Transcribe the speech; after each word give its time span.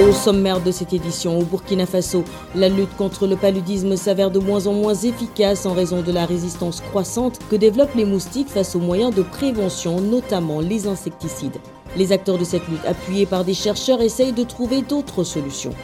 Au 0.00 0.12
sommaire 0.12 0.60
de 0.60 0.70
cette 0.70 0.92
édition, 0.92 1.40
au 1.40 1.42
Burkina 1.42 1.84
Faso, 1.84 2.22
la 2.54 2.68
lutte 2.68 2.96
contre 2.96 3.26
le 3.26 3.34
paludisme 3.34 3.96
s'avère 3.96 4.30
de 4.30 4.38
moins 4.38 4.68
en 4.68 4.72
moins 4.72 4.94
efficace 4.94 5.66
en 5.66 5.72
raison 5.72 6.02
de 6.02 6.12
la 6.12 6.24
résistance 6.24 6.80
croissante 6.80 7.40
que 7.50 7.56
développent 7.56 7.96
les 7.96 8.04
moustiques 8.04 8.48
face 8.48 8.76
aux 8.76 8.80
moyens 8.80 9.12
de 9.12 9.22
prévention, 9.22 10.00
notamment 10.00 10.60
les 10.60 10.86
insecticides. 10.86 11.56
Les 11.96 12.12
acteurs 12.12 12.38
de 12.38 12.44
cette 12.44 12.68
lutte, 12.68 12.86
appuyés 12.86 13.26
par 13.26 13.44
des 13.44 13.54
chercheurs, 13.54 14.00
essayent 14.00 14.32
de 14.32 14.44
trouver 14.44 14.82
d'autres 14.82 15.24
solutions. 15.24 15.74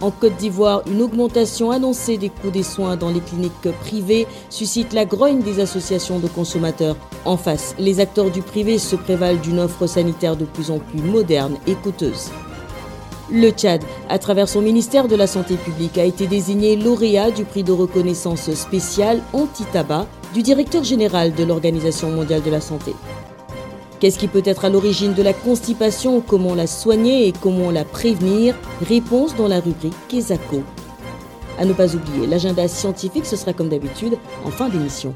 En 0.00 0.10
Côte 0.10 0.36
d'Ivoire, 0.36 0.82
une 0.90 1.02
augmentation 1.02 1.70
annoncée 1.70 2.16
des 2.16 2.30
coûts 2.30 2.50
des 2.50 2.62
soins 2.62 2.96
dans 2.96 3.10
les 3.10 3.20
cliniques 3.20 3.70
privées 3.82 4.26
suscite 4.48 4.94
la 4.94 5.04
grogne 5.04 5.42
des 5.42 5.60
associations 5.60 6.20
de 6.20 6.26
consommateurs. 6.26 6.96
En 7.26 7.36
face, 7.36 7.74
les 7.78 8.00
acteurs 8.00 8.30
du 8.30 8.40
privé 8.40 8.78
se 8.78 8.96
prévalent 8.96 9.42
d'une 9.42 9.58
offre 9.58 9.86
sanitaire 9.86 10.36
de 10.36 10.46
plus 10.46 10.70
en 10.70 10.78
plus 10.78 11.02
moderne 11.02 11.58
et 11.66 11.74
coûteuse. 11.74 12.30
Le 13.32 13.50
Tchad, 13.50 13.82
à 14.08 14.18
travers 14.18 14.48
son 14.48 14.60
ministère 14.60 15.06
de 15.06 15.14
la 15.14 15.28
Santé 15.28 15.54
publique, 15.54 15.98
a 15.98 16.04
été 16.04 16.26
désigné 16.26 16.74
lauréat 16.74 17.30
du 17.30 17.44
prix 17.44 17.62
de 17.62 17.70
reconnaissance 17.70 18.52
spécial 18.54 19.22
anti-tabac 19.32 20.08
du 20.34 20.42
directeur 20.42 20.82
général 20.82 21.32
de 21.34 21.44
l'Organisation 21.44 22.10
mondiale 22.10 22.42
de 22.42 22.50
la 22.50 22.60
santé. 22.60 22.92
Qu'est-ce 24.00 24.18
qui 24.18 24.26
peut 24.26 24.42
être 24.44 24.64
à 24.64 24.68
l'origine 24.68 25.14
de 25.14 25.22
la 25.22 25.32
constipation? 25.32 26.20
Comment 26.20 26.54
la 26.54 26.66
soigner 26.66 27.28
et 27.28 27.32
comment 27.32 27.70
la 27.70 27.84
prévenir? 27.84 28.56
Réponse 28.88 29.36
dans 29.36 29.46
la 29.46 29.60
rubrique 29.60 29.94
Kesako. 30.08 30.62
À 31.56 31.64
ne 31.64 31.72
pas 31.72 31.94
oublier, 31.94 32.26
l'agenda 32.26 32.66
scientifique, 32.66 33.26
ce 33.26 33.36
sera 33.36 33.52
comme 33.52 33.68
d'habitude 33.68 34.16
en 34.44 34.50
fin 34.50 34.68
d'émission. 34.68 35.14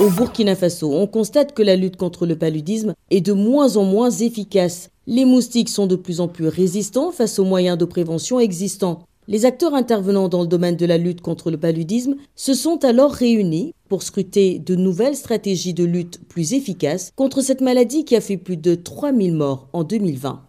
Au 0.00 0.08
Burkina 0.08 0.56
Faso, 0.56 0.94
on 0.94 1.06
constate 1.06 1.52
que 1.52 1.60
la 1.60 1.76
lutte 1.76 1.98
contre 1.98 2.24
le 2.24 2.34
paludisme 2.34 2.94
est 3.10 3.20
de 3.20 3.34
moins 3.34 3.76
en 3.76 3.84
moins 3.84 4.08
efficace. 4.08 4.88
Les 5.06 5.26
moustiques 5.26 5.68
sont 5.68 5.86
de 5.86 5.94
plus 5.94 6.20
en 6.20 6.28
plus 6.28 6.48
résistants 6.48 7.12
face 7.12 7.38
aux 7.38 7.44
moyens 7.44 7.76
de 7.76 7.84
prévention 7.84 8.40
existants. 8.40 9.02
Les 9.28 9.44
acteurs 9.44 9.74
intervenant 9.74 10.30
dans 10.30 10.40
le 10.40 10.46
domaine 10.46 10.76
de 10.76 10.86
la 10.86 10.96
lutte 10.96 11.20
contre 11.20 11.50
le 11.50 11.58
paludisme 11.58 12.14
se 12.34 12.54
sont 12.54 12.82
alors 12.82 13.12
réunis 13.12 13.74
pour 13.90 14.02
scruter 14.02 14.58
de 14.58 14.74
nouvelles 14.74 15.16
stratégies 15.16 15.74
de 15.74 15.84
lutte 15.84 16.18
plus 16.30 16.54
efficaces 16.54 17.12
contre 17.14 17.42
cette 17.42 17.60
maladie 17.60 18.06
qui 18.06 18.16
a 18.16 18.22
fait 18.22 18.38
plus 18.38 18.56
de 18.56 18.76
3000 18.76 19.34
morts 19.34 19.68
en 19.74 19.84
2020. 19.84 20.40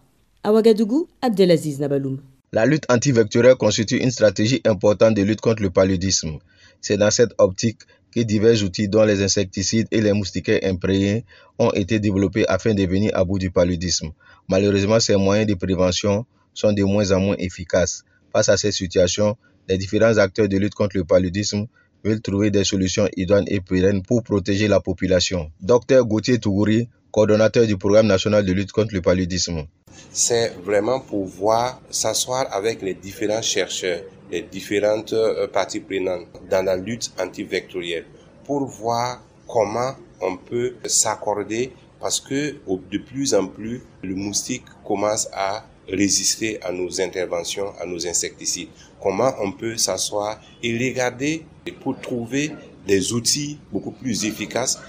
À 0.44 0.52
Ouagadougou, 0.54 1.08
Abdelaziz 1.20 1.78
Nabaloum. 1.78 2.20
La 2.54 2.64
lutte 2.64 2.90
antivectorielle 2.90 3.56
constitue 3.56 4.02
une 4.02 4.10
stratégie 4.10 4.62
importante 4.64 5.14
de 5.14 5.22
lutte 5.22 5.42
contre 5.42 5.62
le 5.62 5.68
paludisme. 5.68 6.38
C'est 6.80 6.96
dans 6.96 7.10
cette 7.10 7.34
optique 7.36 7.82
que 8.14 8.20
divers 8.20 8.62
outils 8.62 8.88
dont 8.88 9.04
les 9.04 9.22
insecticides 9.22 9.88
et 9.90 10.00
les 10.00 10.12
moustiquaires 10.12 10.60
imprégnés 10.62 11.24
ont 11.58 11.70
été 11.72 11.98
développés 11.98 12.46
afin 12.48 12.74
de 12.74 12.84
venir 12.84 13.10
à 13.14 13.24
bout 13.24 13.38
du 13.38 13.50
paludisme. 13.50 14.12
Malheureusement, 14.48 15.00
ces 15.00 15.16
moyens 15.16 15.46
de 15.46 15.54
prévention 15.54 16.26
sont 16.54 16.72
de 16.72 16.82
moins 16.84 17.10
en 17.12 17.20
moins 17.20 17.36
efficaces. 17.38 18.04
Face 18.32 18.48
à 18.48 18.56
cette 18.56 18.72
situation, 18.72 19.36
les 19.68 19.78
différents 19.78 20.18
acteurs 20.18 20.48
de 20.48 20.56
lutte 20.58 20.74
contre 20.74 20.96
le 20.96 21.04
paludisme 21.04 21.66
veulent 22.04 22.20
trouver 22.20 22.50
des 22.50 22.64
solutions 22.64 23.08
idoines 23.16 23.44
et 23.46 23.60
pérennes 23.60 24.02
pour 24.02 24.22
protéger 24.22 24.68
la 24.68 24.80
population. 24.80 25.50
Docteur 25.60 26.04
Gauthier 26.04 26.38
Tougouri, 26.38 26.88
coordonnateur 27.10 27.66
du 27.66 27.76
programme 27.76 28.06
national 28.06 28.44
de 28.44 28.52
lutte 28.52 28.72
contre 28.72 28.94
le 28.94 29.00
paludisme. 29.00 29.66
C'est 30.10 30.52
vraiment 30.64 31.00
pouvoir 31.00 31.80
s'asseoir 31.90 32.46
avec 32.52 32.82
les 32.82 32.94
différents 32.94 33.42
chercheurs 33.42 34.00
les 34.32 34.42
différentes 34.42 35.12
euh, 35.12 35.46
parties 35.46 35.80
prenantes 35.80 36.26
dans 36.50 36.64
la 36.64 36.76
lutte 36.76 37.12
antivectorielle 37.20 38.06
pour 38.44 38.64
voir 38.64 39.22
comment 39.46 39.92
on 40.20 40.36
peut 40.36 40.74
s'accorder 40.86 41.70
parce 42.00 42.18
que 42.18 42.56
de 42.66 42.98
plus 42.98 43.34
en 43.34 43.46
plus 43.46 43.82
le 44.02 44.14
moustique 44.14 44.64
commence 44.84 45.28
à 45.32 45.64
résister 45.88 46.60
à 46.62 46.72
nos 46.72 47.00
interventions, 47.00 47.72
à 47.80 47.86
nos 47.86 48.06
insecticides. 48.06 48.68
Comment 49.00 49.32
on 49.40 49.52
peut 49.52 49.76
s'asseoir 49.76 50.40
et 50.62 50.72
regarder 50.72 51.44
pour 51.82 52.00
trouver 52.00 52.50
des 52.86 53.12
outils 53.12 53.58
beaucoup 53.70 53.92
plus 53.92 54.24
efficaces 54.24 54.80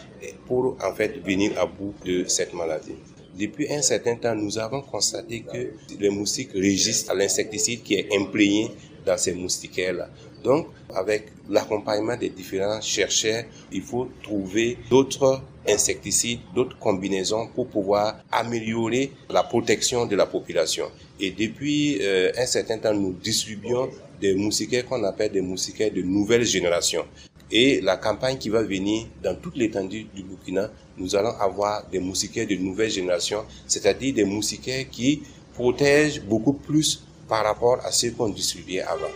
pour 0.48 0.78
en 0.84 0.94
fait 0.94 1.20
venir 1.24 1.52
à 1.60 1.66
bout 1.66 1.94
de 2.06 2.26
cette 2.28 2.54
maladie. 2.54 2.96
Depuis 3.38 3.72
un 3.74 3.82
certain 3.82 4.16
temps, 4.16 4.36
nous 4.36 4.58
avons 4.60 4.82
constaté 4.82 5.42
que 5.42 5.74
les 6.00 6.10
moustiques 6.10 6.52
résistent 6.54 7.10
à 7.10 7.16
l'insecticide 7.16 7.82
qui 7.84 7.96
est 7.96 8.08
imprégné 8.16 8.72
dans 9.06 9.18
ces 9.18 9.34
moustiquaires-là. 9.34 10.10
Donc, 10.44 10.68
avec 10.94 11.28
l'accompagnement 11.50 12.18
des 12.18 12.30
différents 12.30 12.82
chercheurs, 12.82 13.44
il 13.72 13.82
faut 13.82 14.10
trouver 14.22 14.78
d'autres 14.90 15.42
insecticides, 15.68 16.40
d'autres 16.54 16.78
combinaisons 16.78 17.48
pour 17.48 17.68
pouvoir 17.68 18.18
améliorer 18.32 19.12
la 19.30 19.44
protection 19.44 20.06
de 20.06 20.16
la 20.16 20.26
population. 20.26 20.86
Et 21.20 21.32
depuis 21.32 22.00
euh, 22.02 22.32
un 22.38 22.46
certain 22.46 22.78
temps, 22.78 22.94
nous 22.94 23.14
distribuons 23.14 23.90
des 24.20 24.36
moustiquaires 24.36 24.86
qu'on 24.86 25.04
appelle 25.04 25.32
des 25.32 25.42
moustiquaires 25.42 25.92
de 25.92 26.02
nouvelle 26.02 26.44
génération. 26.44 27.06
Et 27.52 27.82
la 27.82 27.98
campagne 27.98 28.38
qui 28.38 28.50
va 28.50 28.64
venir 28.64 29.06
dans 29.22 29.36
toute 29.36 29.56
l'étendue 29.56 30.08
du 30.16 30.24
Burkina, 30.24 30.72
nous 30.98 31.16
allons 31.16 31.36
avoir 31.40 31.88
des 31.90 32.00
moustiquaires 32.00 32.48
de 32.48 32.56
nouvelle 32.56 32.90
génération, 32.90 33.44
c'est-à-dire 33.68 34.14
des 34.14 34.24
moustiquaires 34.24 34.90
qui 34.90 35.22
protègent 35.54 36.22
beaucoup 36.22 36.54
plus 36.54 37.04
par 37.34 37.46
rapport 37.46 37.80
à 37.84 37.92
ce 37.92 38.06
qu'on 38.12 38.30
distribuait 38.30 38.84
avant. 38.84 39.10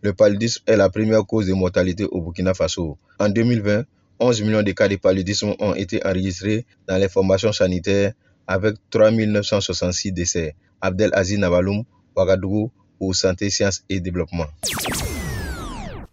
Le 0.00 0.12
paludisme 0.12 0.62
est 0.68 0.76
la 0.76 0.88
première 0.88 1.26
cause 1.26 1.48
de 1.48 1.52
mortalité 1.52 2.04
au 2.04 2.20
Burkina 2.20 2.54
Faso. 2.54 2.96
En 3.18 3.28
2020, 3.28 3.82
11 4.20 4.42
millions 4.42 4.62
de 4.62 4.70
cas 4.70 4.86
de 4.86 4.94
paludisme 4.94 5.52
ont 5.58 5.74
été 5.74 6.00
enregistrés 6.06 6.64
dans 6.86 6.96
les 6.96 7.08
formations 7.08 7.50
sanitaires 7.50 8.12
avec 8.46 8.76
3 8.90 9.10
966 9.10 10.12
décès. 10.12 10.54
Abdel 10.80 11.10
Aziz 11.12 11.40
Navaloum, 11.40 11.82
Ouagadougou, 12.14 12.70
pour 13.00 13.16
Santé, 13.16 13.50
Sciences 13.50 13.82
et 13.88 13.98
Développement. 13.98 14.46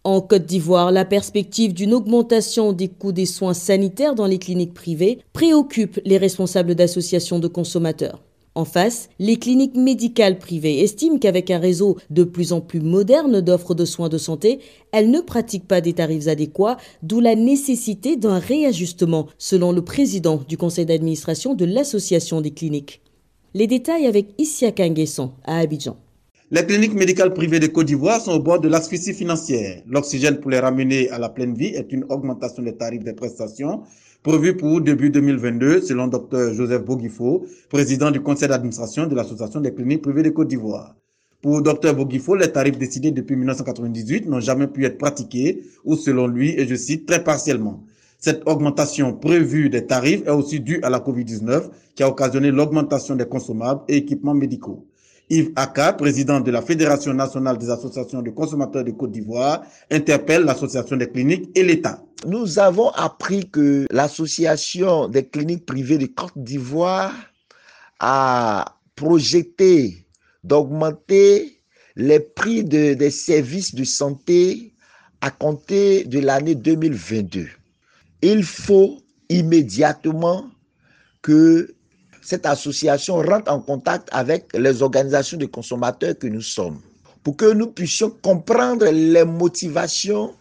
En 0.03 0.22
Côte 0.22 0.47
d'Ivoire, 0.47 0.91
la 0.91 1.06
perspective 1.06 1.75
d'une 1.75 1.94
augmentation 1.94 2.74
des 2.74 2.88
coûts 2.88 3.12
des 3.12 3.28
soins 3.28 3.53
sanitaires 3.53 4.16
dans 4.16 4.25
les 4.25 4.40
cliniques 4.40 4.74
privées 4.74 5.20
préoccupe 5.34 6.00
les 6.03 6.18
responsables 6.18 6.74
d'associations 6.74 7.38
de 7.38 7.47
consommateurs. 7.47 8.24
En 8.56 8.66
face, 8.66 9.09
les 9.18 9.38
cliniques 9.38 9.75
médicales 9.75 10.38
privées 10.38 10.81
estiment 10.81 11.18
qu'avec 11.18 11.50
un 11.50 11.58
réseau 11.58 11.97
de 12.12 12.24
plus 12.24 12.53
en 12.53 12.62
plus 12.62 12.81
moderne 12.81 13.41
d'offres 13.41 13.74
de 13.74 13.84
soins 13.84 14.09
de 14.09 14.19
santé, 14.19 14.59
elles 14.91 15.09
ne 15.09 15.22
pratiquent 15.22 15.68
pas 15.68 15.81
des 15.81 15.94
tarifs 15.94 16.28
adéquats, 16.28 16.78
d'où 17.02 17.19
la 17.19 17.36
nécessité 17.36 18.16
d'un 18.16 18.38
réajustement, 18.38 19.28
selon 19.40 19.72
le 19.72 19.84
président 19.84 20.40
du 20.47 20.56
conseil 20.56 20.86
d'administration 20.86 21.56
de 21.56 21.66
l'Association 21.66 22.41
des 22.41 22.52
cliniques. 22.52 23.02
Les 23.56 23.66
détails 23.66 24.06
avec 24.06 24.28
Issia 24.38 24.72
Kanguesson 24.72 25.31
à 25.46 25.58
Abidjan. 25.58 25.97
Les 26.52 26.64
cliniques 26.64 26.94
médicales 26.94 27.34
privées 27.34 27.59
de 27.59 27.66
Côte 27.66 27.88
d'Ivoire 27.88 28.22
sont 28.22 28.34
au 28.34 28.40
bord 28.40 28.59
de 28.59 28.68
l'asphyxie 28.68 29.16
financière. 29.16 29.81
L'oxygène 29.88 30.40
pour 30.40 30.52
les 30.52 30.59
ramener 30.59 31.09
à 31.09 31.18
la 31.18 31.30
pleine 31.30 31.56
vie 31.56 31.74
est 31.74 31.91
une 31.91 32.06
augmentation 32.09 32.62
des 32.62 32.78
tarifs 32.78 33.03
des 33.03 33.14
prestations 33.14 33.81
prévu 34.23 34.56
pour 34.56 34.79
début 34.79 35.09
2022, 35.09 35.81
selon 35.81 36.07
Dr 36.07 36.53
Joseph 36.53 36.85
Boguifo, 36.85 37.45
président 37.69 38.09
du 38.09 38.22
conseil 38.22 38.47
d'administration 38.47 39.06
de 39.06 39.16
l'Association 39.16 39.59
des 39.59 39.73
cliniques 39.73 40.01
privées 40.01 40.23
de 40.23 40.29
Côte 40.29 40.47
d'Ivoire. 40.47 40.95
Pour 41.41 41.61
Dr 41.61 41.94
Boguifo, 41.94 42.34
les 42.35 42.50
tarifs 42.50 42.78
décidés 42.78 43.11
depuis 43.11 43.35
1998 43.35 44.29
n'ont 44.29 44.40
jamais 44.40 44.67
pu 44.67 44.85
être 44.85 44.97
pratiqués, 44.97 45.64
ou 45.84 45.97
selon 45.97 46.28
lui, 46.28 46.52
et 46.58 46.66
je 46.66 46.75
cite, 46.75 47.05
très 47.05 47.22
partiellement. 47.22 47.84
Cette 48.17 48.47
augmentation 48.47 49.14
prévue 49.14 49.70
des 49.70 49.85
tarifs 49.85 50.25
est 50.25 50.31
aussi 50.31 50.61
due 50.61 50.79
à 50.84 50.90
la 50.90 51.02
COVID-19 51.02 51.64
qui 51.93 52.03
a 52.03 52.08
occasionné 52.08 52.49
l'augmentation 52.49 53.17
des 53.17 53.25
consommables 53.25 53.81
et 53.90 53.97
équipements 53.97 54.34
médicaux. 54.34 54.87
Yves 55.29 55.52
Aka, 55.58 55.91
président 55.91 56.40
de 56.40 56.49
la 56.49 56.61
Fédération 56.61 57.14
nationale 57.14 57.58
des 57.58 57.70
associations 57.70 58.22
de 58.22 58.29
consommateurs 58.29 58.85
de 58.85 58.91
Côte 58.91 59.11
d'Ivoire, 59.11 59.64
interpelle 59.91 60.46
l'association 60.46 60.96
des 60.96 61.09
cliniques 61.09 61.49
et 61.55 61.64
l'État. 61.64 62.02
Nous 62.25 62.59
avons 62.59 62.90
appris 62.91 63.49
que 63.49 63.85
l'association 63.91 65.09
des 65.09 65.25
cliniques 65.28 65.66
privées 65.66 65.97
de 65.97 66.05
Côte 66.05 66.31
d'Ivoire 66.37 67.14
a 67.99 68.78
projeté 68.96 70.05
d'augmenter 70.43 71.59
les 71.96 72.20
prix 72.20 72.64
des 72.64 73.09
services 73.11 73.75
de 73.75 73.84
santé 73.84 74.73
à 75.22 75.31
compter 75.31 76.05
de 76.05 76.20
l'année 76.20 76.55
2022. 76.55 77.47
Il 78.22 78.43
faut 78.43 79.02
immédiatement 79.29 80.49
que 81.22 81.75
cette 82.22 82.46
association 82.46 83.17
rentre 83.17 83.52
en 83.52 83.59
contact 83.59 84.08
avec 84.11 84.46
les 84.53 84.81
organisations 84.81 85.37
de 85.37 85.46
consommateurs 85.46 86.17
que 86.17 86.28
nous 86.28 86.41
sommes 86.41 86.79
pour 87.23 87.35
que 87.37 87.52
nous 87.53 87.67
puissions 87.67 88.09
comprendre 88.09 88.85
les 88.85 89.25
motivations 89.25 90.34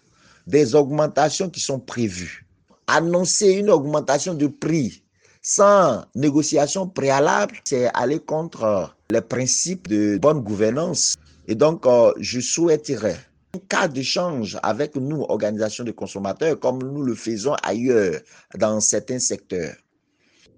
des 0.46 0.74
augmentations 0.74 1.50
qui 1.50 1.60
sont 1.60 1.78
prévues. 1.78 2.46
Annoncer 2.86 3.52
une 3.52 3.70
augmentation 3.70 4.34
de 4.34 4.46
prix 4.46 5.02
sans 5.42 6.04
négociation 6.14 6.88
préalable, 6.88 7.56
c'est 7.64 7.90
aller 7.94 8.20
contre 8.20 8.94
les 9.10 9.20
principes 9.20 9.88
de 9.88 10.18
bonne 10.18 10.40
gouvernance. 10.40 11.16
Et 11.48 11.54
donc, 11.54 11.86
euh, 11.86 12.12
je 12.20 12.40
souhaiterais 12.40 13.16
un 13.54 13.58
cas 13.68 13.88
d'échange 13.88 14.58
avec 14.62 14.96
nous, 14.96 15.22
organisations 15.28 15.84
de 15.84 15.90
consommateurs, 15.90 16.58
comme 16.58 16.78
nous 16.82 17.02
le 17.02 17.14
faisons 17.14 17.54
ailleurs 17.62 18.20
dans 18.58 18.80
certains 18.80 19.18
secteurs. 19.18 19.74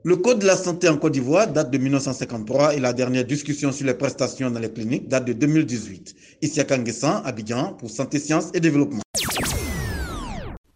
Le 0.07 0.17
Code 0.17 0.41
de 0.41 0.47
la 0.47 0.57
santé 0.57 0.87
en 0.87 0.99
Côte 0.99 1.15
d'Ivoire 1.15 1.51
date 1.51 1.71
de 1.71 1.79
1953 1.79 2.75
et 2.75 2.79
la 2.79 2.93
dernière 2.93 3.25
discussion 3.25 3.73
sur 3.73 3.87
les 3.87 3.95
prestations 3.95 4.51
dans 4.51 4.61
les 4.61 4.71
cliniques 4.71 5.09
date 5.09 5.25
de 5.25 5.33
2018. 5.33 6.15
Ici 6.43 6.61
à 6.61 6.65
Kanguessan, 6.65 7.23
Abidjan, 7.25 7.73
pour 7.73 7.89
Santé, 7.89 8.19
Sciences 8.19 8.51
et 8.53 8.61
Développement. 8.61 9.01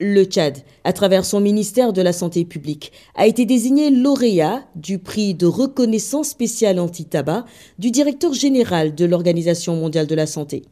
Le 0.01 0.23
Tchad, 0.25 0.59
à 0.85 0.93
travers 0.93 1.25
son 1.25 1.41
ministère 1.41 1.93
de 1.93 2.01
la 2.03 2.13
Santé 2.13 2.45
publique, 2.45 2.93
a 3.17 3.27
été 3.27 3.47
désigné 3.47 3.91
lauréat 3.91 4.65
du 4.77 5.01
prix 5.01 5.35
de 5.35 5.47
reconnaissance 5.47 6.29
spéciale 6.29 6.79
anti-tabac 6.79 7.45
du 7.81 7.91
directeur 7.91 8.33
général 8.33 8.95
de 8.95 9.05
l'Organisation 9.05 9.75
mondiale 9.75 10.07
de 10.07 10.15
la 10.15 10.27
santé. 10.27 10.63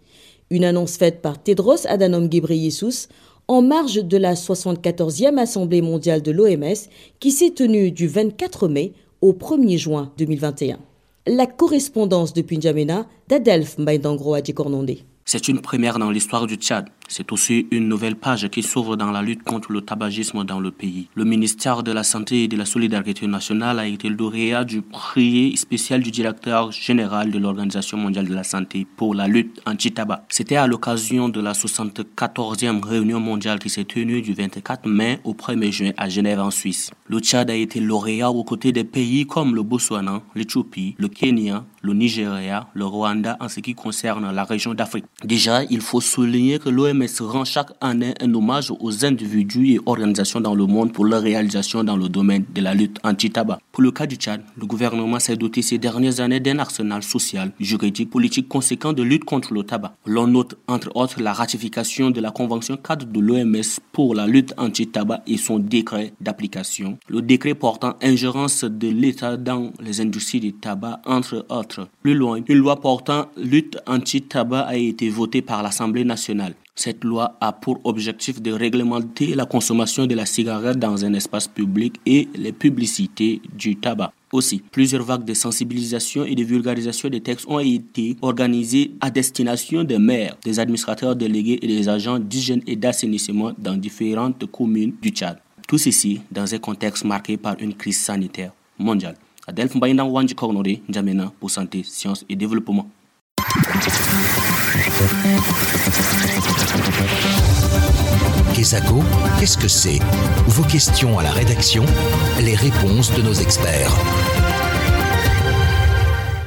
Une 0.51 0.65
annonce 0.65 0.97
faite 0.97 1.23
par 1.23 1.43
Tedros 1.43 1.89
Adhanom 1.89 2.29
Ghebreyesus 2.29 3.09
en 3.49 3.63
marge 3.63 4.05
de 4.05 4.17
la 4.17 4.35
74e 4.35 5.39
Assemblée 5.39 5.83
mondiale 5.83 6.23
de 6.23 6.31
l'OMS 6.31 6.89
qui 7.19 7.33
s'est 7.33 7.51
tenue 7.51 7.91
du 7.91 8.07
24 8.07 8.69
mai 8.69 8.93
au 9.23 9.33
1er 9.33 9.77
juin 9.77 10.13
2021. 10.19 10.79
La 11.27 11.47
correspondance 11.47 12.33
depuis 12.33 12.59
N'Djamena 12.59 13.09
d'Adelph 13.27 13.77
Mbaïdangro 13.79 14.35
Adjikornondé. 14.35 15.03
C'est 15.25 15.49
une 15.49 15.61
première 15.61 15.99
dans 15.99 16.13
l'histoire 16.13 16.47
du 16.47 16.55
Tchad. 16.55 16.87
C'est 17.09 17.31
aussi 17.33 17.67
une 17.71 17.89
nouvelle 17.89 18.17
page 18.17 18.49
qui 18.49 18.63
s'ouvre 18.63 18.97
dans 18.97 19.11
la 19.11 19.23
lutte 19.23 19.43
contre 19.43 19.73
le 19.73 19.81
tabagisme 19.81 20.45
dans 20.45 20.61
le 20.61 20.71
pays. 20.71 21.09
Le 21.15 21.25
ministère 21.25 21.83
de 21.83 21.93
la 21.93 22.03
Santé 22.03 22.45
et 22.45 22.49
de 22.49 22.57
la 22.57 22.65
Solidarité 22.65 23.27
nationale 23.27 23.79
a 23.79 23.87
été 23.87 24.09
lauréat 24.09 24.65
du 24.65 24.83
prix 24.83 25.57
spécial 25.57 26.03
du 26.03 26.11
directeur 26.11 26.73
général 26.73 27.31
de 27.31 27.39
l'Organisation 27.39 27.97
mondiale 27.97 28.27
de 28.27 28.35
la 28.35 28.43
santé 28.43 28.87
pour 28.97 29.15
la 29.15 29.29
lutte 29.29 29.61
anti-tabac. 29.67 30.25
C'était 30.29 30.57
à 30.57 30.67
l'occasion 30.67 31.29
de 31.29 31.41
la 31.41 31.53
74e 31.53 32.85
réunion 32.85 33.21
mondiale 33.21 33.61
qui 33.61 33.71
s'est 33.71 33.85
tenue 33.85 34.21
du 34.21 34.35
24 34.35 34.89
mai 34.89 35.21
au 35.25 35.33
1er 35.33 35.71
juin 35.71 35.93
à 35.97 36.09
Genève 36.09 36.41
en 36.41 36.51
Suisse. 36.51 36.91
Le 37.07 37.21
Tchad 37.21 37.51
a 37.51 37.55
été 37.55 37.79
lauréat 37.81 38.31
aux 38.31 38.45
côtés 38.45 38.73
des 38.73 38.85
pays 38.85 39.27
comme 39.27 39.55
le 39.55 39.63
Botswana, 39.63 40.23
l'Éthiopie, 40.35 40.97
le 40.99 41.09
Kenya, 41.09 41.65
le 41.83 41.95
Nigeria, 41.95 42.69
le 42.75 42.85
Rwanda 42.85 43.37
en 43.41 43.49
ce 43.49 43.61
qui 43.61 43.75
concerne 43.75 44.35
la 44.35 44.45
région 44.45 44.75
d'Afrique. 44.75 45.05
Déjà, 45.25 45.63
il 45.65 45.81
faut 45.81 46.01
souligner 46.01 46.59
que 46.59 46.69
l'OMS 46.69 46.96
rend 47.21 47.45
chaque 47.45 47.71
année 47.81 48.15
un 48.21 48.33
hommage 48.35 48.73
aux 48.81 49.05
individus 49.05 49.75
et 49.75 49.81
organisations 49.87 50.41
dans 50.41 50.55
le 50.55 50.67
monde 50.67 50.93
pour 50.93 51.05
leur 51.05 51.23
réalisation 51.23 51.85
dans 51.85 51.97
le 51.97 52.09
domaine 52.09 52.45
de 52.55 52.61
la 52.61 52.75
lutte 52.75 52.99
anti-tabac. 53.05 53.59
Pour 53.73 53.83
le 53.83 53.91
cas 53.91 54.07
du 54.07 54.17
Tchad, 54.17 54.43
le 54.57 54.67
gouvernement 54.67 55.19
s'est 55.19 55.37
doté 55.37 55.63
ces 55.63 55.79
dernières 55.79 56.21
années 56.21 56.41
d'un 56.41 56.59
arsenal 56.59 57.03
social, 57.03 57.53
juridique, 57.61 58.11
politique 58.11 58.49
conséquent 58.49 58.93
de 58.93 59.03
lutte 59.03 59.25
contre 59.25 59.53
le 59.53 59.63
tabac. 59.63 59.95
L'on 60.07 60.27
note 60.27 60.57
entre 60.67 60.91
autres 60.95 61.21
la 61.21 61.33
ratification 61.33 62.11
de 62.11 62.21
la 62.21 62.31
convention 62.31 62.77
cadre 62.77 63.07
de 63.07 63.21
l'OMS 63.21 63.81
pour 63.93 64.15
la 64.15 64.27
lutte 64.27 64.55
anti-tabac 64.57 65.23
et 65.27 65.37
son 65.37 65.59
décret 65.59 66.13
d'application. 66.21 66.99
Le 67.09 67.23
décret 67.23 67.55
portant 67.55 67.95
ingérence 68.03 68.65
de 68.65 68.89
l'État 68.89 69.37
dans 69.37 69.73
les 69.81 70.01
industries 70.01 70.41
du 70.41 70.53
tabac, 70.53 71.01
entre 71.05 71.45
autres. 71.49 71.89
Plus 72.03 72.15
loin, 72.15 72.41
une 72.47 72.59
loi 72.59 72.81
portant 72.81 73.27
lutte 73.37 73.79
anti-tabac 73.87 74.63
a 74.63 74.77
été 74.77 75.09
votée 75.09 75.43
par 75.43 75.63
l'Assemblée 75.63 76.05
nationale. 76.05 76.55
Cette 76.79 77.05
loi 77.05 77.39
a 77.41 77.53
pour 77.53 77.81
objectif 77.85 78.43
de 78.43 78.53
réglementer 78.53 79.35
la 79.35 79.47
consommation 79.47 80.07
de 80.07 80.15
la 80.15 80.27
cigarette 80.27 80.79
dans 80.79 81.07
un 81.07 81.15
espace 81.15 81.49
public 81.49 81.95
et 82.05 82.29
les 82.35 82.53
publicités 82.53 83.41
du 83.55 83.77
tabac. 83.77 84.13
Aussi, 84.31 84.63
plusieurs 84.71 85.03
vagues 85.03 85.25
de 85.25 85.33
sensibilisation 85.33 86.27
et 86.27 86.35
de 86.35 86.45
vulgarisation 86.45 87.09
des 87.09 87.23
textes 87.23 87.47
ont 87.49 87.61
été 87.61 88.17
organisées 88.21 88.93
à 89.01 89.11
destination 89.11 89.85
des 89.85 89.99
maires, 89.99 90.37
des 90.45 90.61
administrateurs 90.61 91.17
délégués 91.17 91.59
et 91.63 91.67
des 91.67 91.89
agents 91.89 92.19
d'hygiène 92.19 92.61
et 92.67 92.77
d'assainissement 92.77 93.53
dans 93.57 93.75
différentes 93.75 94.45
communes 94.51 94.93
du 95.01 95.09
Tchad. 95.09 95.39
Tout 95.67 95.79
ceci 95.79 96.21
dans 96.31 96.53
un 96.55 96.59
contexte 96.59 97.07
marqué 97.07 97.39
par 97.39 97.57
une 97.59 97.73
crise 97.73 97.99
sanitaire 97.99 98.53
mondiale. 98.79 99.17
Adelph 99.47 99.75
Mbaïndang 99.75 100.11
Wanji 100.11 100.35
Kognore, 100.35 100.81
N'Djamena 100.89 101.33
pour 101.41 101.51
Santé, 101.51 101.83
Sciences 101.85 102.27
et 102.29 102.37
Développement. 102.37 102.87
Kesako, 108.55 108.97
qu'est-ce 109.39 109.57
que 109.57 109.69
c'est? 109.69 110.01
Vos 110.49 110.65
questions 110.65 111.19
à 111.19 111.23
la 111.23 111.31
rédaction, 111.31 111.85
les 112.45 112.55
réponses 112.55 113.15
de 113.15 113.23
nos 113.23 113.33
experts. 113.33 113.93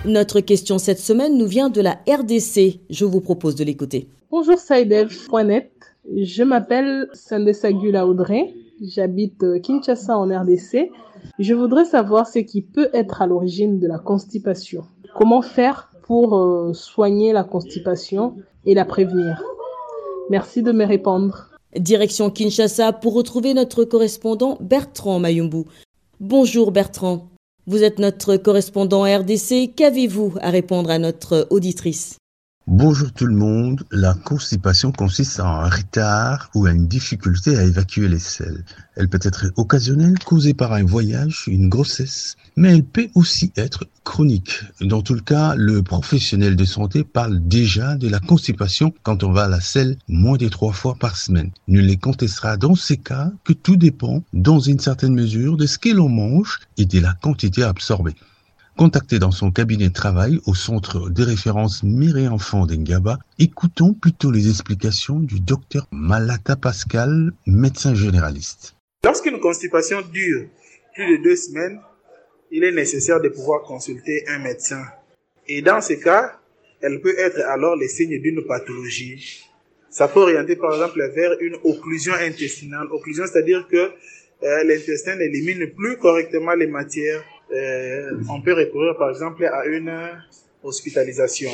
Notre 0.06 0.42
question 0.42 0.80
cette 0.80 1.00
semaine 1.00 1.38
nous 1.38 1.48
vient 1.48 1.70
de 1.70 1.80
la 1.82 2.00
RDC. 2.08 2.82
Je 2.90 3.06
vous 3.06 3.22
propose 3.22 3.56
de 3.56 3.64
l'écouter. 3.64 4.10
Bonjour 4.32 4.58
Saïdev.net. 4.58 5.72
Je 6.14 6.44
m'appelle 6.44 7.08
Sandesagula 7.14 8.06
Audrey. 8.06 8.54
J'habite 8.82 9.62
Kinshasa 9.62 10.18
en 10.18 10.28
RDC. 10.28 10.92
Je 11.38 11.54
voudrais 11.54 11.86
savoir 11.86 12.28
ce 12.28 12.40
qui 12.40 12.62
peut 12.64 12.90
être 12.94 13.22
à 13.22 13.28
l'origine 13.28 13.80
de 13.80 13.88
la 13.88 14.00
constipation. 14.00 14.84
Comment 15.16 15.42
faire 15.42 15.89
pour 16.10 16.36
euh, 16.36 16.74
soigner 16.74 17.34
la 17.34 17.44
constipation 17.44 18.36
et 18.66 18.74
la 18.74 18.84
prévenir 18.84 19.44
Merci 20.32 20.64
de 20.64 20.72
me 20.72 20.84
répondre. 20.84 21.52
Direction 21.78 22.32
Kinshasa 22.32 22.94
pour 22.94 23.14
retrouver 23.14 23.54
notre 23.54 23.84
correspondant 23.84 24.58
Bertrand 24.60 25.20
Mayumbu. 25.20 25.66
Bonjour 26.20 26.72
Bertrand. 26.72 27.28
Vous 27.68 27.84
êtes 27.84 28.00
notre 28.00 28.38
correspondant 28.38 29.04
RDC. 29.04 29.76
Qu'avez-vous 29.76 30.34
à 30.42 30.50
répondre 30.50 30.90
à 30.90 30.98
notre 30.98 31.46
auditrice? 31.52 32.18
Bonjour 32.72 33.12
tout 33.12 33.26
le 33.26 33.36
monde. 33.36 33.84
La 33.90 34.14
constipation 34.14 34.92
consiste 34.92 35.40
en 35.40 35.48
un 35.48 35.70
retard 35.70 36.52
ou 36.54 36.68
à 36.68 36.72
une 36.72 36.88
difficulté 36.88 37.58
à 37.58 37.64
évacuer 37.64 38.08
les 38.08 38.20
selles. 38.20 38.64
Elle 38.96 39.10
peut 39.10 39.20
être 39.24 39.52
occasionnelle, 39.56 40.20
causée 40.24 40.54
par 40.54 40.74
un 40.74 40.84
voyage, 40.84 41.46
une 41.48 41.68
grossesse, 41.68 42.36
mais 42.56 42.72
elle 42.72 42.84
peut 42.84 43.08
aussi 43.16 43.52
être 43.58 43.88
chronique. 44.04 44.62
Dans 44.82 45.02
tout 45.02 45.16
le 45.16 45.22
cas, 45.22 45.56
le 45.56 45.82
professionnel 45.82 46.56
de 46.56 46.64
santé 46.64 47.04
parle 47.04 47.40
déjà 47.48 47.96
de 47.96 48.08
la 48.08 48.20
constipation 48.20 48.94
quand 49.02 49.24
on 49.24 49.32
va 49.32 49.46
à 49.46 49.50
la 49.50 49.62
selle 49.62 49.98
moins 50.08 50.38
de 50.38 50.48
trois 50.48 50.72
fois 50.72 50.94
par 50.94 51.18
semaine. 51.18 51.50
Nul 51.68 51.88
ne 51.88 51.96
contestera 51.96 52.56
dans 52.56 52.76
ces 52.76 52.98
cas 52.98 53.32
que 53.46 53.54
tout 53.54 53.78
dépend, 53.78 54.24
dans 54.32 54.60
une 54.60 54.80
certaine 54.80 55.16
mesure, 55.16 55.58
de 55.58 55.66
ce 55.66 55.80
que 55.80 55.90
l'on 55.90 56.08
mange 56.08 56.60
et 56.78 56.86
de 56.86 57.00
la 57.00 57.14
quantité 57.14 57.64
absorbée. 57.64 58.14
Contacté 58.80 59.20
dans 59.20 59.32
son 59.32 59.52
cabinet 59.52 59.90
de 59.90 59.94
travail 59.94 60.40
au 60.48 60.56
centre 60.56 61.10
de 61.10 61.22
référence 61.22 61.84
Mère 61.84 62.16
et 62.16 62.30
Enfants 62.30 62.66
d'Engaba, 62.66 63.20
écoutons 63.38 63.94
plutôt 63.94 64.32
les 64.32 64.48
explications 64.48 65.20
du 65.20 65.42
docteur 65.42 65.86
Malata 65.92 66.56
Pascal, 66.56 67.34
médecin 67.46 67.94
généraliste. 67.94 68.78
Lorsqu'une 69.04 69.42
constipation 69.42 69.98
dure 70.14 70.46
plus 70.96 71.18
de 71.18 71.24
deux 71.24 71.36
semaines, 71.36 71.82
il 72.52 72.64
est 72.64 72.72
nécessaire 72.72 73.20
de 73.20 73.28
pouvoir 73.28 73.64
consulter 73.64 74.24
un 74.30 74.40
médecin. 74.40 74.86
Et 75.50 75.62
dans 75.62 75.82
ce 75.82 75.96
cas, 75.96 76.40
elle 76.80 77.02
peut 77.02 77.20
être 77.20 77.42
alors 77.50 77.76
les 77.76 77.90
signes 77.90 78.22
d'une 78.22 78.46
pathologie. 78.46 79.44
Ça 79.90 80.08
peut 80.08 80.22
orienter 80.22 80.56
par 80.56 80.72
exemple 80.72 81.02
vers 81.14 81.32
une 81.42 81.58
occlusion 81.66 82.14
intestinale. 82.14 82.88
Occlusion, 82.94 83.26
c'est-à-dire 83.28 83.68
que 83.68 83.76
euh, 83.76 84.64
l'intestin 84.64 85.18
n'élimine 85.18 85.68
plus 85.68 85.98
correctement 85.98 86.54
les 86.54 86.68
matières 86.68 87.26
euh, 87.52 88.12
on 88.30 88.42
peut 88.42 88.54
recourir 88.54 88.96
par 88.98 89.10
exemple 89.10 89.46
à 89.46 89.66
une 89.66 89.92
hospitalisation. 90.64 91.50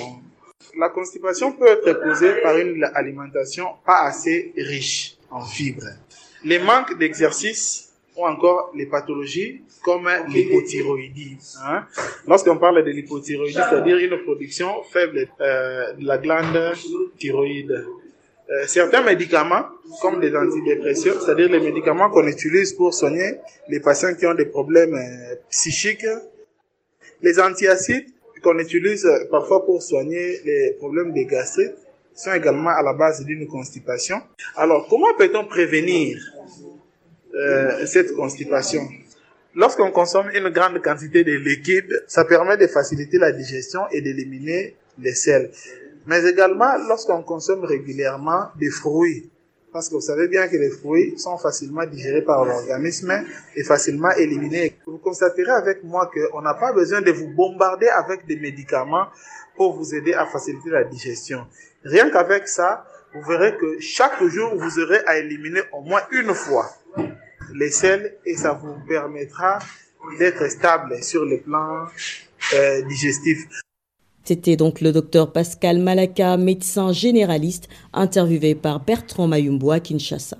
La 0.77 0.89
constipation 0.89 1.51
peut 1.53 1.67
être 1.67 2.01
causée 2.01 2.41
par 2.41 2.57
une 2.57 2.83
alimentation 2.93 3.67
pas 3.85 4.03
assez 4.03 4.53
riche 4.57 5.17
en 5.29 5.41
fibres. 5.45 5.87
Les 6.43 6.59
manques 6.59 6.97
d'exercice 6.97 7.93
ou 8.15 8.25
encore 8.25 8.71
les 8.75 8.85
pathologies 8.85 9.61
comme 9.83 10.09
l'hypothyroïdie. 10.29 11.37
Hein. 11.63 11.85
Lorsqu'on 12.27 12.57
parle 12.57 12.83
de 12.83 12.89
l'hypothyroïdie, 12.89 13.53
c'est-à-dire 13.53 13.97
une 13.97 14.23
production 14.23 14.83
faible 14.83 15.27
euh, 15.39 15.93
de 15.93 16.05
la 16.05 16.17
glande 16.17 16.73
thyroïde. 17.17 17.85
Euh, 18.51 18.67
certains 18.67 19.01
médicaments, 19.01 19.65
comme 20.01 20.19
des 20.19 20.35
antidépresseurs, 20.35 21.19
c'est-à-dire 21.19 21.49
les 21.49 21.59
médicaments 21.59 22.11
qu'on 22.11 22.27
utilise 22.27 22.73
pour 22.73 22.93
soigner 22.93 23.39
les 23.67 23.79
patients 23.79 24.13
qui 24.13 24.27
ont 24.27 24.35
des 24.35 24.45
problèmes 24.45 24.93
euh, 24.93 25.35
psychiques, 25.49 26.05
les 27.23 27.39
antiacides 27.39 28.05
qu'on 28.43 28.59
utilise 28.59 29.03
euh, 29.05 29.25
parfois 29.31 29.65
pour 29.65 29.81
soigner 29.81 30.41
les 30.45 30.75
problèmes 30.77 31.11
de 31.11 31.23
gastrites, 31.23 31.73
sont 32.13 32.33
également 32.33 32.69
à 32.69 32.83
la 32.83 32.93
base 32.93 33.25
d'une 33.25 33.47
constipation. 33.47 34.21
Alors, 34.55 34.87
comment 34.89 35.13
peut-on 35.17 35.45
prévenir 35.45 36.17
cette 37.85 38.13
constipation? 38.13 38.87
Lorsqu'on 39.53 39.91
consomme 39.91 40.29
une 40.33 40.47
grande 40.47 40.81
quantité 40.81 41.25
de 41.25 41.33
liquide, 41.33 42.05
ça 42.07 42.23
permet 42.23 42.55
de 42.55 42.67
faciliter 42.67 43.17
la 43.17 43.33
digestion 43.33 43.81
et 43.91 43.99
d'éliminer 43.99 44.75
les 44.97 45.13
sels. 45.13 45.51
Mais 46.05 46.23
également 46.25 46.77
lorsqu'on 46.87 47.23
consomme 47.23 47.63
régulièrement 47.63 48.49
des 48.59 48.69
fruits. 48.69 49.29
Parce 49.71 49.89
que 49.89 49.95
vous 49.95 50.01
savez 50.01 50.29
bien 50.29 50.47
que 50.47 50.55
les 50.55 50.69
fruits 50.69 51.17
sont 51.17 51.37
facilement 51.37 51.85
digérés 51.85 52.21
par 52.21 52.45
l'organisme 52.45 53.11
et 53.55 53.63
facilement 53.63 54.11
éliminés. 54.11 54.77
Vous 54.85 54.99
constaterez 54.99 55.51
avec 55.51 55.83
moi 55.83 56.09
qu'on 56.13 56.41
n'a 56.41 56.53
pas 56.53 56.71
besoin 56.71 57.01
de 57.01 57.11
vous 57.11 57.27
bombarder 57.27 57.89
avec 57.89 58.25
des 58.25 58.37
médicaments 58.37 59.07
pour 59.57 59.75
vous 59.75 59.93
aider 59.93 60.13
à 60.13 60.25
faciliter 60.27 60.69
la 60.69 60.85
digestion. 60.85 61.45
Rien 61.83 62.09
qu'avec 62.09 62.47
ça, 62.47 62.85
vous 63.13 63.21
verrez 63.21 63.57
que 63.57 63.79
chaque 63.79 64.23
jour, 64.23 64.55
vous 64.55 64.79
aurez 64.79 64.99
à 65.05 65.17
éliminer 65.17 65.61
au 65.73 65.81
moins 65.81 66.03
une 66.11 66.33
fois 66.33 66.69
les 67.53 67.71
sels 67.71 68.15
et 68.25 68.35
ça 68.35 68.53
vous 68.53 68.75
permettra 68.87 69.59
d'être 70.19 70.49
stable 70.49 71.03
sur 71.03 71.25
le 71.25 71.39
plan 71.39 71.85
euh, 72.53 72.81
digestif. 72.83 73.45
C'était 74.27 74.55
donc 74.55 74.81
le 74.81 74.91
docteur 74.91 75.31
Pascal 75.31 75.77
Malaka, 75.77 76.35
médecin 76.35 76.91
généraliste, 76.91 77.69
interviewé 77.93 78.55
par 78.55 78.83
Bertrand 78.83 79.27
Mayumbo 79.27 79.69
à 79.69 79.79
Kinshasa. 79.79 80.37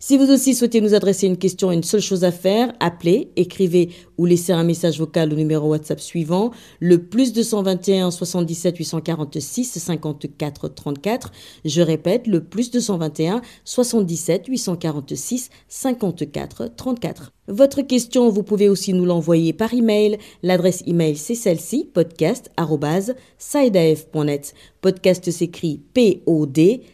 Si 0.00 0.16
vous 0.16 0.30
aussi 0.30 0.54
souhaitez 0.54 0.80
nous 0.80 0.94
adresser 0.94 1.26
une 1.26 1.36
question, 1.36 1.72
une 1.72 1.82
seule 1.82 2.00
chose 2.00 2.22
à 2.22 2.30
faire, 2.30 2.72
appelez, 2.78 3.32
écrivez 3.34 3.88
ou 4.16 4.26
laissez 4.26 4.52
un 4.52 4.62
message 4.62 5.00
vocal 5.00 5.32
au 5.32 5.36
numéro 5.36 5.70
WhatsApp 5.70 5.98
suivant, 5.98 6.52
le 6.78 7.02
plus 7.02 7.32
221 7.32 8.12
77 8.12 8.76
846 8.76 9.64
54 9.64 10.68
34. 10.68 11.32
Je 11.64 11.82
répète, 11.82 12.28
le 12.28 12.44
plus 12.44 12.70
221 12.70 13.42
77 13.64 14.46
846 14.46 15.50
54 15.66 16.76
34. 16.76 17.32
Votre 17.48 17.82
question, 17.82 18.28
vous 18.28 18.44
pouvez 18.44 18.68
aussi 18.68 18.92
nous 18.92 19.04
l'envoyer 19.04 19.52
par 19.52 19.74
email. 19.74 20.18
L'adresse 20.44 20.84
email, 20.86 21.16
c'est 21.16 21.34
celle-ci, 21.34 21.90
podcast.saidaf.net. 21.92 24.54
Podcast 24.80 25.28
s'écrit 25.32 25.80
P-O-D-C-A-S-T. 25.92 26.88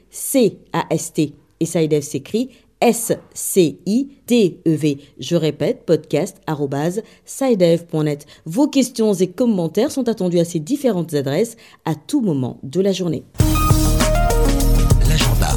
Et 1.60 1.66
Saidaf 1.66 2.02
s'écrit 2.02 2.50
S-C-I-D-E-V. 2.84 3.88
Je 5.18 5.36
répète, 5.36 5.86
podcast 5.86 6.36
sidev.net. 7.24 8.26
Vos 8.44 8.68
questions 8.68 9.14
et 9.14 9.28
commentaires 9.28 9.90
sont 9.90 10.06
attendus 10.06 10.38
à 10.38 10.44
ces 10.44 10.60
différentes 10.60 11.14
adresses 11.14 11.56
à 11.86 11.94
tout 11.94 12.20
moment 12.20 12.60
de 12.62 12.82
la 12.82 12.92
journée. 12.92 13.22
L'agenda. 15.08 15.48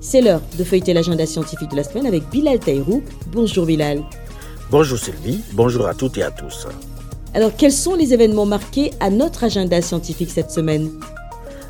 C'est 0.00 0.20
l'heure 0.20 0.42
de 0.56 0.62
feuilleter 0.62 0.94
l'agenda 0.94 1.26
scientifique 1.26 1.72
de 1.72 1.76
la 1.76 1.82
semaine 1.82 2.06
avec 2.06 2.22
Bilal 2.30 2.60
Taïrou. 2.60 3.02
Bonjour 3.32 3.66
Bilal. 3.66 4.04
Bonjour 4.70 4.96
Sylvie, 4.96 5.40
bonjour 5.54 5.88
à 5.88 5.94
toutes 5.94 6.18
et 6.18 6.22
à 6.22 6.30
tous. 6.30 6.68
Alors, 7.34 7.56
quels 7.56 7.72
sont 7.72 7.96
les 7.96 8.14
événements 8.14 8.46
marqués 8.46 8.92
à 9.00 9.10
notre 9.10 9.42
agenda 9.42 9.82
scientifique 9.82 10.30
cette 10.30 10.52
semaine? 10.52 10.92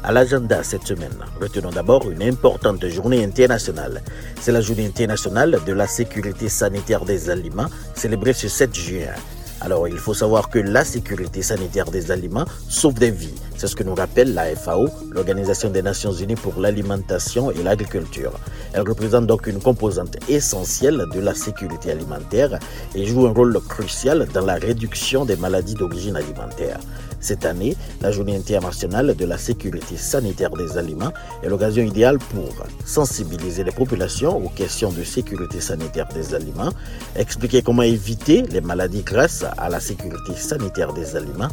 À 0.03 0.13
l'agenda 0.13 0.63
cette 0.63 0.87
semaine, 0.87 1.17
retenons 1.41 1.71
d'abord 1.71 2.11
une 2.11 2.23
importante 2.23 2.87
journée 2.89 3.25
internationale. 3.25 4.03
C'est 4.41 4.53
la 4.53 4.61
journée 4.61 4.87
internationale 4.87 5.59
de 5.67 5.73
la 5.73 5.87
sécurité 5.87 6.49
sanitaire 6.49 7.05
des 7.05 7.31
aliments, 7.31 7.69
célébrée 7.95 8.33
ce 8.33 8.49
7 8.49 8.75
juin. 8.75 9.15
Alors, 9.61 9.89
il 9.89 9.99
faut 9.99 10.15
savoir 10.15 10.51
que 10.51 10.61
la 10.61 10.85
sécurité 10.85 11.43
sanitaire 11.43 11.87
des 11.87 12.13
aliments 12.13 12.45
sauve 12.69 12.95
des 12.95 13.11
vies. 13.11 13.35
C'est 13.57 13.67
ce 13.67 13.75
que 13.75 13.83
nous 13.83 13.95
rappelle 13.95 14.33
la 14.33 14.55
FAO, 14.55 14.89
l'Organisation 15.11 15.69
des 15.69 15.83
Nations 15.83 16.13
Unies 16.13 16.37
pour 16.37 16.61
l'alimentation 16.61 17.51
et 17.51 17.63
l'agriculture. 17.65 18.39
Elle 18.73 18.89
représente 18.89 19.27
donc 19.27 19.49
une 19.49 19.59
composante 19.59 20.17
essentielle 20.29 21.05
de 21.13 21.21
la 21.21 21.35
sécurité 21.35 21.91
alimentaire 21.91 22.61
et 22.95 23.05
joue 23.05 23.27
un 23.27 23.33
rôle 23.33 23.59
crucial 23.69 24.29
dans 24.33 24.45
la 24.45 24.55
réduction 24.55 25.25
des 25.25 25.37
maladies 25.37 25.75
d'origine 25.75 26.15
alimentaire. 26.15 26.79
Cette 27.21 27.45
année, 27.45 27.77
la 28.01 28.13
journée 28.13 28.37
internationale 28.37 29.15
de 29.15 29.25
la 29.25 29.39
sécurité 29.39 29.97
sanitaire 29.97 30.51
des 30.51 30.79
aliments 30.79 31.13
est 31.43 31.49
l'occasion 31.49 31.83
idéale 31.83 32.19
pour 32.19 32.49
sensibiliser 32.85 33.65
les 33.65 33.73
populations 33.73 34.37
aux 34.37 34.49
questions 34.49 34.93
de 34.93 35.03
sécurité 35.03 35.61
sanitaire 35.61 36.09
des 36.15 36.35
aliments, 36.35 36.71
expliquer 37.17 37.63
comment 37.63 37.83
éviter 37.83 38.43
les 38.43 38.61
maladies 38.61 39.03
grâce 39.03 39.45
à 39.57 39.69
la 39.69 39.81
sécurité 39.81 40.35
sanitaire 40.35 40.93
des 40.93 41.17
aliments, 41.17 41.49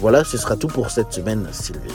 Voilà, 0.00 0.24
ce 0.24 0.36
sera 0.36 0.56
tout 0.56 0.66
pour 0.68 0.90
cette 0.90 1.12
semaine, 1.12 1.46
Sylvie. 1.52 1.92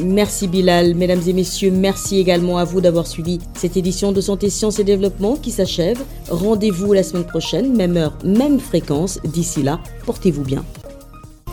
Merci 0.00 0.48
Bilal, 0.48 0.94
mesdames 0.94 1.20
et 1.26 1.34
messieurs, 1.34 1.70
merci 1.70 2.18
également 2.18 2.56
à 2.56 2.64
vous 2.64 2.80
d'avoir 2.80 3.06
suivi 3.06 3.40
cette 3.54 3.76
édition 3.76 4.10
de 4.10 4.22
Santé, 4.22 4.48
Sciences 4.48 4.78
et 4.78 4.84
Développement 4.84 5.36
qui 5.36 5.50
s'achève. 5.50 5.98
Rendez-vous 6.30 6.94
la 6.94 7.02
semaine 7.02 7.26
prochaine, 7.26 7.76
même 7.76 7.98
heure, 7.98 8.16
même 8.24 8.58
fréquence. 8.58 9.18
D'ici 9.22 9.62
là, 9.62 9.80
portez-vous 10.06 10.44
bien. 10.44 10.64